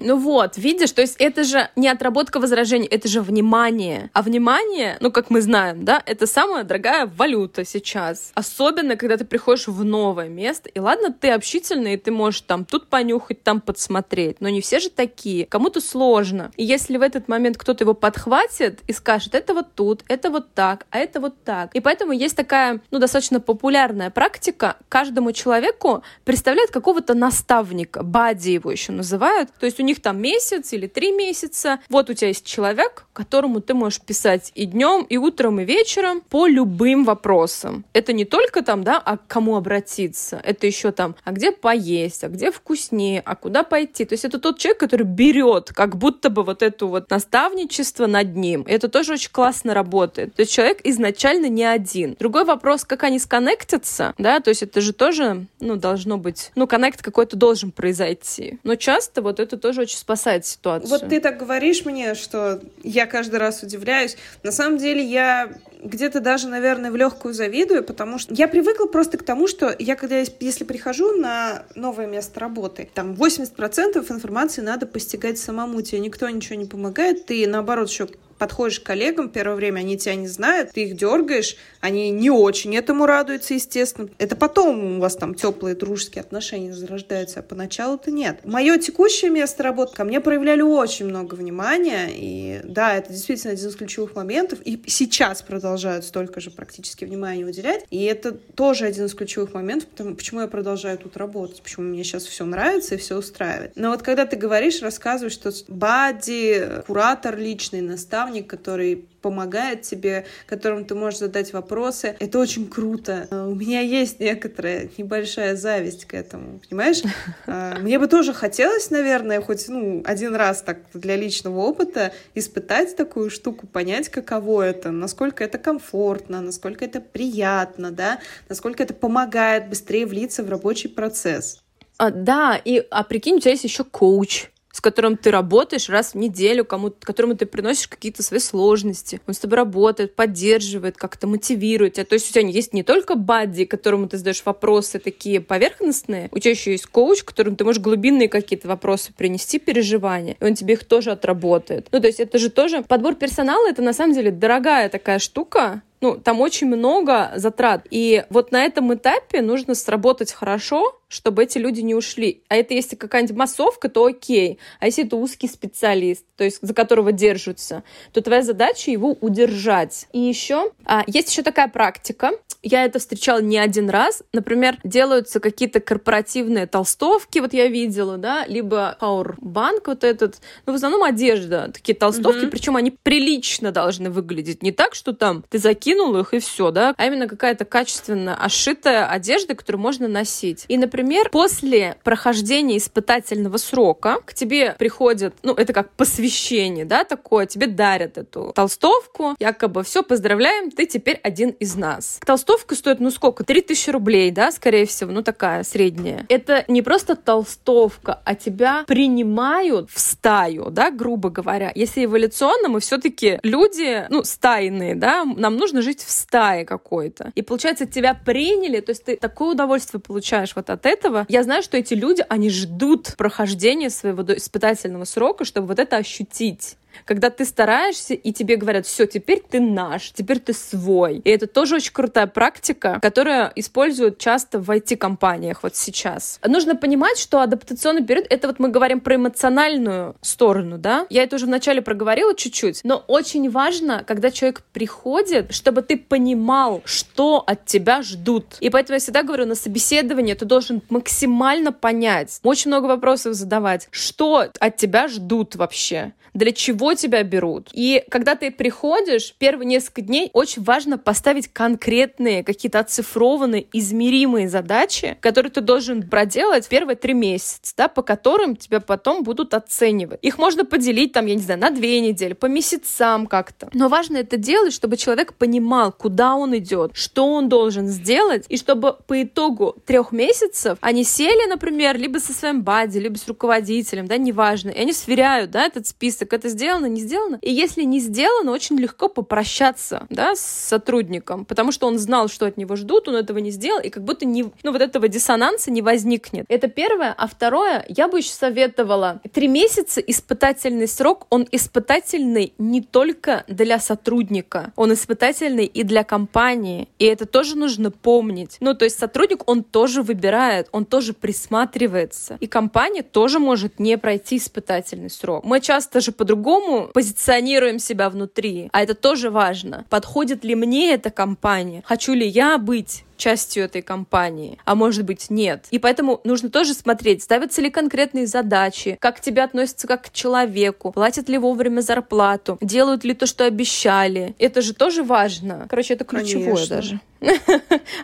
Ну 0.00 0.16
вот, 0.16 0.56
видишь, 0.56 0.92
то 0.92 1.00
есть 1.00 1.16
это 1.18 1.44
же 1.44 1.68
не 1.76 1.88
отработка 1.88 2.40
возражений, 2.40 2.86
это 2.86 3.08
же 3.08 3.20
внимание. 3.20 4.10
А 4.12 4.22
внимание, 4.22 4.96
ну 5.00 5.10
как 5.10 5.30
мы 5.30 5.40
знаем, 5.40 5.84
да, 5.84 6.02
это 6.06 6.26
самая 6.26 6.64
дорогая 6.64 7.06
валюта 7.06 7.64
сейчас. 7.64 8.32
Особенно, 8.34 8.96
когда 8.96 9.16
ты 9.16 9.24
приходишь 9.24 9.66
в 9.66 9.84
новое 9.84 10.28
место. 10.28 10.68
И 10.68 10.78
ладно, 10.80 11.12
ты 11.12 11.30
общительный, 11.30 11.94
и 11.94 11.96
ты 11.96 12.10
можешь 12.10 12.42
там 12.42 12.64
тут 12.64 12.88
понюхать, 12.88 13.42
там 13.42 13.60
подсмотреть. 13.60 14.40
Но 14.40 14.48
не 14.48 14.60
все 14.60 14.80
же 14.80 14.90
такие. 14.90 15.46
Кому-то 15.46 15.80
сложно. 15.80 16.50
И 16.56 16.64
если 16.64 16.96
в 16.96 17.02
этот 17.02 17.28
момент 17.28 17.56
кто-то 17.56 17.84
его 17.84 17.94
подхватит 17.94 18.80
и 18.86 18.92
скажет, 18.92 19.34
это 19.34 19.54
вот 19.54 19.74
тут, 19.74 20.04
это 20.08 20.30
вот 20.30 20.52
так, 20.54 20.86
а 20.90 20.98
это 20.98 21.20
вот 21.20 21.42
так. 21.44 21.74
И 21.74 21.80
поэтому 21.80 22.12
есть 22.12 22.36
такая, 22.36 22.80
ну, 22.90 22.98
достаточно 22.98 23.40
популярная 23.40 24.10
практика. 24.10 24.76
Каждому 24.88 25.32
человеку 25.32 26.02
представляют 26.24 26.70
какого-то 26.70 27.14
наставника, 27.14 28.02
бади 28.02 28.50
его 28.50 28.70
еще 28.70 28.92
называют. 28.92 29.50
То 29.58 29.66
есть 29.66 29.80
у 29.80 29.82
них 29.88 30.00
там 30.00 30.20
месяц 30.20 30.72
или 30.72 30.86
три 30.86 31.12
месяца. 31.12 31.80
Вот 31.88 32.10
у 32.10 32.14
тебя 32.14 32.28
есть 32.28 32.46
человек, 32.46 33.06
которому 33.12 33.60
ты 33.60 33.74
можешь 33.74 34.00
писать 34.00 34.52
и 34.54 34.64
днем, 34.66 35.04
и 35.08 35.16
утром, 35.16 35.60
и 35.60 35.64
вечером 35.64 36.20
по 36.20 36.46
любым 36.46 37.04
вопросам. 37.04 37.84
Это 37.92 38.12
не 38.12 38.24
только 38.24 38.62
там, 38.62 38.84
да, 38.84 38.98
а 38.98 39.16
к 39.16 39.26
кому 39.26 39.56
обратиться. 39.56 40.40
Это 40.44 40.66
еще 40.66 40.92
там, 40.92 41.16
а 41.24 41.32
где 41.32 41.50
поесть, 41.50 42.22
а 42.24 42.28
где 42.28 42.50
вкуснее, 42.50 43.22
а 43.24 43.34
куда 43.34 43.62
пойти. 43.62 44.04
То 44.04 44.12
есть 44.12 44.24
это 44.24 44.38
тот 44.38 44.58
человек, 44.58 44.78
который 44.78 45.06
берет 45.06 45.72
как 45.72 45.96
будто 45.96 46.30
бы 46.30 46.44
вот 46.44 46.62
это 46.62 46.86
вот 46.86 47.10
наставничество 47.10 48.06
над 48.06 48.36
ним. 48.36 48.64
Это 48.68 48.88
тоже 48.88 49.14
очень 49.14 49.30
классно 49.32 49.74
работает. 49.74 50.34
То 50.34 50.42
есть 50.42 50.52
человек 50.52 50.80
изначально 50.84 51.48
не 51.48 51.64
один. 51.64 52.16
Другой 52.18 52.44
вопрос, 52.44 52.84
как 52.84 53.02
они 53.04 53.18
сконнектятся, 53.18 54.14
да, 54.18 54.40
то 54.40 54.50
есть 54.50 54.62
это 54.62 54.80
же 54.80 54.92
тоже, 54.92 55.46
ну, 55.60 55.76
должно 55.76 56.18
быть, 56.18 56.52
ну, 56.54 56.66
коннект 56.66 57.02
какой-то 57.02 57.36
должен 57.36 57.72
произойти. 57.72 58.58
Но 58.62 58.74
часто 58.76 59.22
вот 59.22 59.40
это 59.40 59.56
тоже 59.56 59.77
тоже 59.78 59.82
очень 59.82 59.98
спасает 59.98 60.44
ситуацию. 60.46 60.88
Вот 60.88 61.08
ты 61.08 61.20
так 61.20 61.38
говоришь 61.38 61.84
мне, 61.84 62.14
что 62.14 62.60
я 62.82 63.06
каждый 63.06 63.36
раз 63.36 63.62
удивляюсь. 63.62 64.16
На 64.42 64.52
самом 64.52 64.78
деле 64.78 65.02
я 65.02 65.52
где-то 65.82 66.20
даже, 66.20 66.48
наверное, 66.48 66.90
в 66.90 66.96
легкую 66.96 67.34
завидую, 67.34 67.84
потому 67.84 68.18
что 68.18 68.34
я 68.34 68.48
привыкла 68.48 68.86
просто 68.86 69.16
к 69.18 69.22
тому, 69.22 69.46
что 69.46 69.74
я 69.78 69.94
когда, 69.94 70.18
если 70.40 70.64
прихожу 70.64 71.16
на 71.16 71.64
новое 71.74 72.06
место 72.06 72.40
работы, 72.40 72.88
там 72.92 73.12
80% 73.12 74.12
информации 74.12 74.62
надо 74.62 74.86
постигать 74.86 75.38
самому, 75.38 75.80
тебе 75.82 76.00
никто 76.00 76.28
ничего 76.28 76.56
не 76.56 76.66
помогает, 76.66 77.26
ты, 77.26 77.46
наоборот, 77.46 77.88
еще 77.88 78.08
подходишь 78.38 78.80
к 78.80 78.84
коллегам, 78.84 79.28
первое 79.28 79.56
время 79.56 79.80
они 79.80 79.98
тебя 79.98 80.14
не 80.14 80.28
знают, 80.28 80.72
ты 80.72 80.84
их 80.84 80.96
дергаешь, 80.96 81.56
они 81.80 82.10
не 82.10 82.30
очень 82.30 82.76
этому 82.76 83.06
радуются, 83.06 83.54
естественно. 83.54 84.08
Это 84.18 84.36
потом 84.36 84.98
у 84.98 85.00
вас 85.00 85.16
там 85.16 85.34
теплые 85.34 85.74
дружеские 85.74 86.22
отношения 86.22 86.72
зарождаются, 86.72 87.40
а 87.40 87.42
поначалу-то 87.42 88.10
нет. 88.10 88.40
Мое 88.44 88.78
текущее 88.78 89.30
место 89.30 89.62
работы 89.62 89.94
ко 89.94 90.04
мне 90.04 90.20
проявляли 90.20 90.62
очень 90.62 91.06
много 91.06 91.34
внимания, 91.34 92.08
и 92.10 92.60
да, 92.64 92.94
это 92.94 93.12
действительно 93.12 93.52
один 93.52 93.68
из 93.68 93.76
ключевых 93.76 94.14
моментов, 94.14 94.60
и 94.64 94.80
сейчас 94.86 95.42
продолжают 95.42 96.04
столько 96.04 96.40
же 96.40 96.50
практически 96.50 97.04
внимания 97.04 97.44
уделять, 97.44 97.84
и 97.90 98.04
это 98.04 98.32
тоже 98.32 98.86
один 98.86 99.06
из 99.06 99.14
ключевых 99.14 99.54
моментов, 99.54 99.88
потому, 99.88 100.14
почему 100.14 100.40
я 100.40 100.46
продолжаю 100.46 100.98
тут 100.98 101.16
работать, 101.16 101.62
почему 101.62 101.86
мне 101.86 102.04
сейчас 102.04 102.24
все 102.24 102.44
нравится 102.44 102.94
и 102.94 102.98
все 102.98 103.16
устраивает. 103.16 103.72
Но 103.74 103.90
вот 103.90 104.02
когда 104.02 104.26
ты 104.26 104.36
говоришь, 104.36 104.82
рассказываешь, 104.82 105.32
что 105.32 105.50
бади, 105.68 106.82
куратор 106.86 107.36
личный, 107.36 107.80
наставник, 107.80 108.27
наставник, 108.28 108.46
который 108.48 109.08
помогает 109.22 109.82
тебе, 109.82 110.24
которым 110.46 110.84
ты 110.84 110.94
можешь 110.94 111.18
задать 111.18 111.52
вопросы. 111.52 112.16
Это 112.20 112.38
очень 112.38 112.68
круто. 112.68 113.26
А, 113.30 113.48
у 113.48 113.54
меня 113.54 113.80
есть 113.80 114.20
некоторая 114.20 114.88
небольшая 114.96 115.56
зависть 115.56 116.04
к 116.04 116.14
этому, 116.14 116.60
понимаешь? 116.68 117.02
А, 117.46 117.78
мне 117.78 117.98
бы 117.98 118.08
тоже 118.08 118.34
хотелось, 118.34 118.90
наверное, 118.90 119.40
хоть 119.40 119.68
ну, 119.68 120.02
один 120.04 120.34
раз 120.34 120.62
так 120.62 120.78
для 120.92 121.16
личного 121.16 121.60
опыта 121.60 122.12
испытать 122.34 122.94
такую 122.96 123.30
штуку, 123.30 123.66
понять, 123.66 124.08
каково 124.08 124.62
это, 124.62 124.90
насколько 124.90 125.44
это 125.44 125.58
комфортно, 125.58 126.40
насколько 126.40 126.84
это 126.84 127.00
приятно, 127.00 127.90
да, 127.90 128.20
насколько 128.48 128.82
это 128.82 128.92
помогает 128.92 129.68
быстрее 129.68 130.06
влиться 130.06 130.42
в 130.42 130.50
рабочий 130.50 130.88
процесс. 130.88 131.58
А, 131.96 132.10
да, 132.10 132.60
и 132.62 132.86
а 132.90 133.02
прикинь, 133.02 133.36
у 133.36 133.40
тебя 133.40 133.52
есть 133.52 133.64
еще 133.64 133.84
коуч, 133.84 134.48
с 134.78 134.80
которым 134.80 135.16
ты 135.16 135.32
работаешь 135.32 135.88
раз 135.88 136.14
в 136.14 136.16
неделю, 136.16 136.64
кому, 136.64 136.92
которому 137.00 137.34
ты 137.34 137.46
приносишь 137.46 137.88
какие-то 137.88 138.22
свои 138.22 138.38
сложности. 138.38 139.20
Он 139.26 139.34
с 139.34 139.38
тобой 139.38 139.56
работает, 139.56 140.14
поддерживает, 140.14 140.96
как-то 140.96 141.26
мотивирует 141.26 141.94
тебя. 141.94 142.04
То 142.04 142.12
есть 142.12 142.30
у 142.30 142.32
тебя 142.32 142.46
есть 142.46 142.72
не 142.72 142.84
только 142.84 143.16
бадди, 143.16 143.64
которому 143.64 144.06
ты 144.06 144.18
задаешь 144.18 144.40
вопросы 144.44 145.00
такие 145.00 145.40
поверхностные, 145.40 146.28
у 146.30 146.38
тебя 146.38 146.52
еще 146.52 146.70
есть 146.70 146.86
коуч, 146.86 147.24
которому 147.24 147.56
ты 147.56 147.64
можешь 147.64 147.82
глубинные 147.82 148.28
какие-то 148.28 148.68
вопросы 148.68 149.12
принести, 149.12 149.58
переживания, 149.58 150.36
и 150.38 150.44
он 150.44 150.54
тебе 150.54 150.74
их 150.74 150.84
тоже 150.84 151.10
отработает. 151.10 151.88
Ну, 151.90 151.98
то 151.98 152.06
есть 152.06 152.20
это 152.20 152.38
же 152.38 152.48
тоже... 152.48 152.84
Подбор 152.84 153.16
персонала— 153.16 153.68
это 153.70 153.82
на 153.82 153.92
самом 153.92 154.14
деле 154.14 154.30
дорогая 154.30 154.88
такая 154.90 155.18
штука, 155.18 155.82
ну, 156.00 156.16
там 156.16 156.40
очень 156.40 156.66
много 156.66 157.32
затрат. 157.36 157.86
И 157.90 158.24
вот 158.30 158.52
на 158.52 158.64
этом 158.64 158.94
этапе 158.94 159.42
нужно 159.42 159.74
сработать 159.74 160.32
хорошо, 160.32 160.98
чтобы 161.08 161.44
эти 161.44 161.58
люди 161.58 161.80
не 161.80 161.94
ушли. 161.94 162.42
А 162.48 162.56
это 162.56 162.74
если 162.74 162.94
какая-нибудь 162.94 163.36
массовка, 163.36 163.88
то 163.88 164.04
окей. 164.04 164.58
А 164.78 164.86
если 164.86 165.04
это 165.04 165.16
узкий 165.16 165.48
специалист, 165.48 166.24
то 166.36 166.44
есть 166.44 166.58
за 166.60 166.74
которого 166.74 167.12
держатся, 167.12 167.82
то 168.12 168.20
твоя 168.20 168.42
задача 168.42 168.90
его 168.90 169.16
удержать. 169.20 170.06
И 170.12 170.20
еще 170.20 170.70
а, 170.84 171.04
есть 171.06 171.30
еще 171.30 171.42
такая 171.42 171.68
практика. 171.68 172.32
Я 172.62 172.84
это 172.84 172.98
встречала 172.98 173.40
не 173.40 173.56
один 173.56 173.88
раз. 173.88 174.22
Например, 174.32 174.76
делаются 174.84 175.40
какие-то 175.40 175.80
корпоративные 175.80 176.66
толстовки, 176.66 177.38
вот 177.38 177.54
я 177.54 177.68
видела, 177.68 178.18
да, 178.18 178.44
либо 178.46 178.96
Powerbank 179.00 179.84
вот 179.86 180.04
этот. 180.04 180.40
Ну, 180.66 180.72
в 180.72 180.76
основном 180.76 181.04
одежда, 181.04 181.70
такие 181.72 181.94
толстовки, 181.94 182.44
mm-hmm. 182.44 182.50
причем 182.50 182.76
они 182.76 182.90
прилично 182.90 183.72
должны 183.72 184.10
выглядеть. 184.10 184.62
Не 184.62 184.72
так, 184.72 184.94
что 184.94 185.12
там 185.12 185.44
ты 185.48 185.58
закинул 185.58 185.87
их 185.94 186.34
и 186.34 186.38
все, 186.38 186.70
да, 186.70 186.94
а 186.96 187.06
именно 187.06 187.28
какая-то 187.28 187.64
качественно 187.64 188.36
ошитая 188.36 189.06
одежда, 189.06 189.54
которую 189.54 189.80
можно 189.80 190.08
носить. 190.08 190.64
И, 190.68 190.76
Например, 190.88 191.28
после 191.30 191.96
прохождения 192.02 192.78
испытательного 192.78 193.58
срока 193.58 194.20
к 194.24 194.32
тебе 194.32 194.74
приходит, 194.78 195.34
ну, 195.42 195.52
это 195.52 195.74
как 195.74 195.92
посвящение, 195.92 196.86
да, 196.86 197.04
такое, 197.04 197.44
тебе 197.44 197.66
дарят 197.66 198.16
эту 198.16 198.52
толстовку, 198.54 199.34
якобы 199.38 199.82
все, 199.82 200.02
поздравляем, 200.02 200.70
ты 200.70 200.86
теперь 200.86 201.20
один 201.22 201.50
из 201.50 201.74
нас. 201.76 202.20
Толстовка 202.24 202.74
стоит, 202.74 203.00
ну, 203.00 203.10
сколько? 203.10 203.44
3000 203.44 203.90
рублей, 203.90 204.30
да, 204.30 204.50
скорее 204.50 204.86
всего, 204.86 205.12
ну, 205.12 205.22
такая 205.22 205.62
средняя. 205.62 206.24
Это 206.30 206.64
не 206.68 206.80
просто 206.80 207.14
толстовка, 207.14 208.20
а 208.24 208.34
тебя 208.34 208.84
принимают 208.86 209.90
в 209.90 210.00
стаю, 210.00 210.70
да, 210.70 210.90
грубо 210.90 211.28
говоря. 211.28 211.70
Если 211.74 212.06
эволюционно 212.06 212.70
мы 212.70 212.80
все-таки 212.80 213.40
люди, 213.42 214.06
ну, 214.08 214.24
стайные, 214.24 214.94
да, 214.94 215.24
нам 215.24 215.56
нужно 215.56 215.77
жить 215.82 216.02
в 216.02 216.10
стае 216.10 216.64
какой-то. 216.64 217.32
И 217.34 217.42
получается, 217.42 217.86
тебя 217.86 218.14
приняли, 218.14 218.80
то 218.80 218.90
есть 218.90 219.04
ты 219.04 219.16
такое 219.16 219.52
удовольствие 219.52 220.00
получаешь 220.00 220.54
вот 220.54 220.70
от 220.70 220.86
этого, 220.86 221.26
я 221.28 221.42
знаю, 221.42 221.62
что 221.62 221.76
эти 221.76 221.94
люди, 221.94 222.24
они 222.28 222.50
ждут 222.50 223.14
прохождения 223.16 223.90
своего 223.90 224.22
испытательного 224.22 225.04
срока, 225.04 225.44
чтобы 225.44 225.68
вот 225.68 225.78
это 225.78 225.96
ощутить 225.96 226.76
когда 227.04 227.30
ты 227.30 227.44
стараешься, 227.44 228.14
и 228.14 228.32
тебе 228.32 228.56
говорят, 228.56 228.86
все, 228.86 229.06
теперь 229.06 229.42
ты 229.48 229.60
наш, 229.60 230.12
теперь 230.12 230.38
ты 230.38 230.52
свой. 230.52 231.18
И 231.18 231.30
это 231.30 231.46
тоже 231.46 231.76
очень 231.76 231.92
крутая 231.92 232.26
практика, 232.26 232.98
которая 233.00 233.52
используют 233.56 234.18
часто 234.18 234.58
в 234.58 234.70
IT-компаниях 234.70 235.62
вот 235.62 235.76
сейчас. 235.76 236.40
Нужно 236.46 236.76
понимать, 236.76 237.18
что 237.18 237.40
адаптационный 237.40 238.04
период, 238.04 238.26
это 238.30 238.48
вот 238.48 238.58
мы 238.58 238.68
говорим 238.68 239.00
про 239.00 239.16
эмоциональную 239.16 240.16
сторону, 240.20 240.78
да? 240.78 241.06
Я 241.10 241.22
это 241.22 241.36
уже 241.36 241.46
вначале 241.46 241.82
проговорила 241.82 242.34
чуть-чуть, 242.34 242.80
но 242.84 243.04
очень 243.06 243.50
важно, 243.50 244.04
когда 244.06 244.30
человек 244.30 244.62
приходит, 244.72 245.52
чтобы 245.54 245.82
ты 245.82 245.96
понимал, 245.96 246.82
что 246.84 247.42
от 247.46 247.64
тебя 247.66 248.02
ждут. 248.02 248.56
И 248.60 248.70
поэтому 248.70 248.94
я 248.94 249.00
всегда 249.00 249.22
говорю, 249.22 249.46
на 249.46 249.54
собеседовании 249.54 250.34
ты 250.34 250.44
должен 250.44 250.82
максимально 250.88 251.72
понять, 251.72 252.40
очень 252.42 252.70
много 252.70 252.86
вопросов 252.86 253.34
задавать, 253.34 253.88
что 253.90 254.46
от 254.58 254.76
тебя 254.76 255.08
ждут 255.08 255.56
вообще, 255.56 256.12
для 256.34 256.52
чего 256.52 256.87
тебя 256.94 257.22
берут. 257.22 257.68
И 257.72 258.04
когда 258.10 258.34
ты 258.34 258.50
приходишь, 258.50 259.34
первые 259.38 259.66
несколько 259.66 260.02
дней 260.02 260.30
очень 260.32 260.62
важно 260.62 260.98
поставить 260.98 261.48
конкретные, 261.48 262.44
какие-то 262.44 262.80
оцифрованные, 262.80 263.66
измеримые 263.72 264.48
задачи, 264.48 265.16
которые 265.20 265.50
ты 265.50 265.60
должен 265.60 266.08
проделать 266.08 266.68
первые 266.68 266.96
три 266.96 267.14
месяца, 267.14 267.72
да, 267.76 267.88
по 267.88 268.02
которым 268.02 268.56
тебя 268.56 268.80
потом 268.80 269.22
будут 269.22 269.54
оценивать. 269.54 270.18
Их 270.22 270.38
можно 270.38 270.64
поделить, 270.64 271.12
там, 271.12 271.26
я 271.26 271.34
не 271.34 271.40
знаю, 271.40 271.60
на 271.60 271.70
две 271.70 272.00
недели, 272.00 272.32
по 272.32 272.46
месяцам 272.46 273.26
как-то. 273.26 273.68
Но 273.72 273.88
важно 273.88 274.18
это 274.18 274.36
делать, 274.36 274.72
чтобы 274.72 274.96
человек 274.96 275.34
понимал, 275.34 275.92
куда 275.92 276.34
он 276.34 276.56
идет, 276.56 276.92
что 276.94 277.26
он 277.26 277.48
должен 277.48 277.88
сделать, 277.88 278.44
и 278.48 278.56
чтобы 278.56 278.96
по 279.06 279.22
итогу 279.22 279.76
трех 279.86 280.12
месяцев 280.12 280.78
они 280.80 281.04
сели, 281.04 281.48
например, 281.48 281.98
либо 281.98 282.18
со 282.18 282.32
своим 282.32 282.62
бади, 282.62 282.98
либо 282.98 283.16
с 283.16 283.26
руководителем, 283.28 284.06
да, 284.06 284.16
неважно, 284.16 284.70
и 284.70 284.80
они 284.80 284.92
сверяют, 284.92 285.50
да, 285.50 285.66
этот 285.66 285.86
список, 285.86 286.32
это 286.32 286.48
сделано, 286.68 286.86
не 286.86 287.00
сделано. 287.00 287.38
И 287.40 287.50
если 287.50 287.82
не 287.84 287.98
сделано, 287.98 288.52
очень 288.52 288.78
легко 288.78 289.08
попрощаться, 289.08 290.06
да, 290.10 290.34
с 290.34 290.40
сотрудником, 290.40 291.44
потому 291.46 291.72
что 291.72 291.86
он 291.86 291.98
знал, 291.98 292.28
что 292.28 292.46
от 292.46 292.58
него 292.58 292.76
ждут, 292.76 293.08
он 293.08 293.16
этого 293.16 293.38
не 293.38 293.50
сделал, 293.50 293.80
и 293.80 293.88
как 293.88 294.04
будто 294.04 294.26
не, 294.26 294.44
ну, 294.62 294.72
вот 294.72 294.82
этого 294.82 295.08
диссонанса 295.08 295.70
не 295.70 295.80
возникнет. 295.80 296.44
Это 296.48 296.68
первое. 296.68 297.14
А 297.16 297.26
второе, 297.26 297.84
я 297.88 298.08
бы 298.08 298.18
еще 298.18 298.30
советовала, 298.30 299.20
три 299.32 299.48
месяца 299.48 300.00
испытательный 300.00 300.88
срок, 300.88 301.26
он 301.30 301.46
испытательный 301.50 302.52
не 302.58 302.82
только 302.82 303.44
для 303.48 303.78
сотрудника, 303.78 304.72
он 304.76 304.92
испытательный 304.92 305.64
и 305.64 305.82
для 305.84 306.04
компании, 306.04 306.88
и 306.98 307.06
это 307.06 307.24
тоже 307.24 307.56
нужно 307.56 307.90
помнить. 307.90 308.58
Ну, 308.60 308.74
то 308.74 308.84
есть 308.84 308.98
сотрудник, 308.98 309.48
он 309.48 309.64
тоже 309.64 310.02
выбирает, 310.02 310.68
он 310.72 310.84
тоже 310.84 311.14
присматривается, 311.14 312.36
и 312.40 312.46
компания 312.46 313.02
тоже 313.02 313.38
может 313.38 313.80
не 313.80 313.96
пройти 313.96 314.36
испытательный 314.36 315.08
срок. 315.08 315.44
Мы 315.44 315.60
часто 315.60 316.00
же 316.00 316.12
по-другому 316.12 316.57
позиционируем 316.92 317.78
себя 317.78 318.10
внутри. 318.10 318.68
А 318.72 318.82
это 318.82 318.94
тоже 318.94 319.30
важно. 319.30 319.84
Подходит 319.90 320.44
ли 320.44 320.54
мне 320.54 320.92
эта 320.94 321.10
компания? 321.10 321.82
Хочу 321.86 322.14
ли 322.14 322.26
я 322.26 322.58
быть 322.58 323.04
частью 323.18 323.64
этой 323.64 323.82
компании, 323.82 324.58
а 324.64 324.74
может 324.74 325.04
быть 325.04 325.28
нет. 325.28 325.66
И 325.70 325.78
поэтому 325.78 326.20
нужно 326.24 326.48
тоже 326.48 326.72
смотреть, 326.72 327.22
ставятся 327.22 327.60
ли 327.60 327.68
конкретные 327.68 328.26
задачи, 328.26 328.96
как 329.00 329.18
к 329.18 329.20
тебе 329.20 329.42
относятся 329.42 329.86
как 329.86 330.04
к 330.04 330.12
человеку, 330.12 330.92
платят 330.92 331.28
ли 331.28 331.36
вовремя 331.36 331.80
зарплату, 331.80 332.56
делают 332.62 333.04
ли 333.04 333.12
то, 333.12 333.26
что 333.26 333.44
обещали. 333.44 334.34
Это 334.38 334.62
же 334.62 334.72
тоже 334.72 335.02
важно. 335.02 335.66
Короче, 335.68 335.94
это 335.94 336.04
ключевое 336.04 336.54
Конечно. 336.54 336.76
даже. 336.76 337.00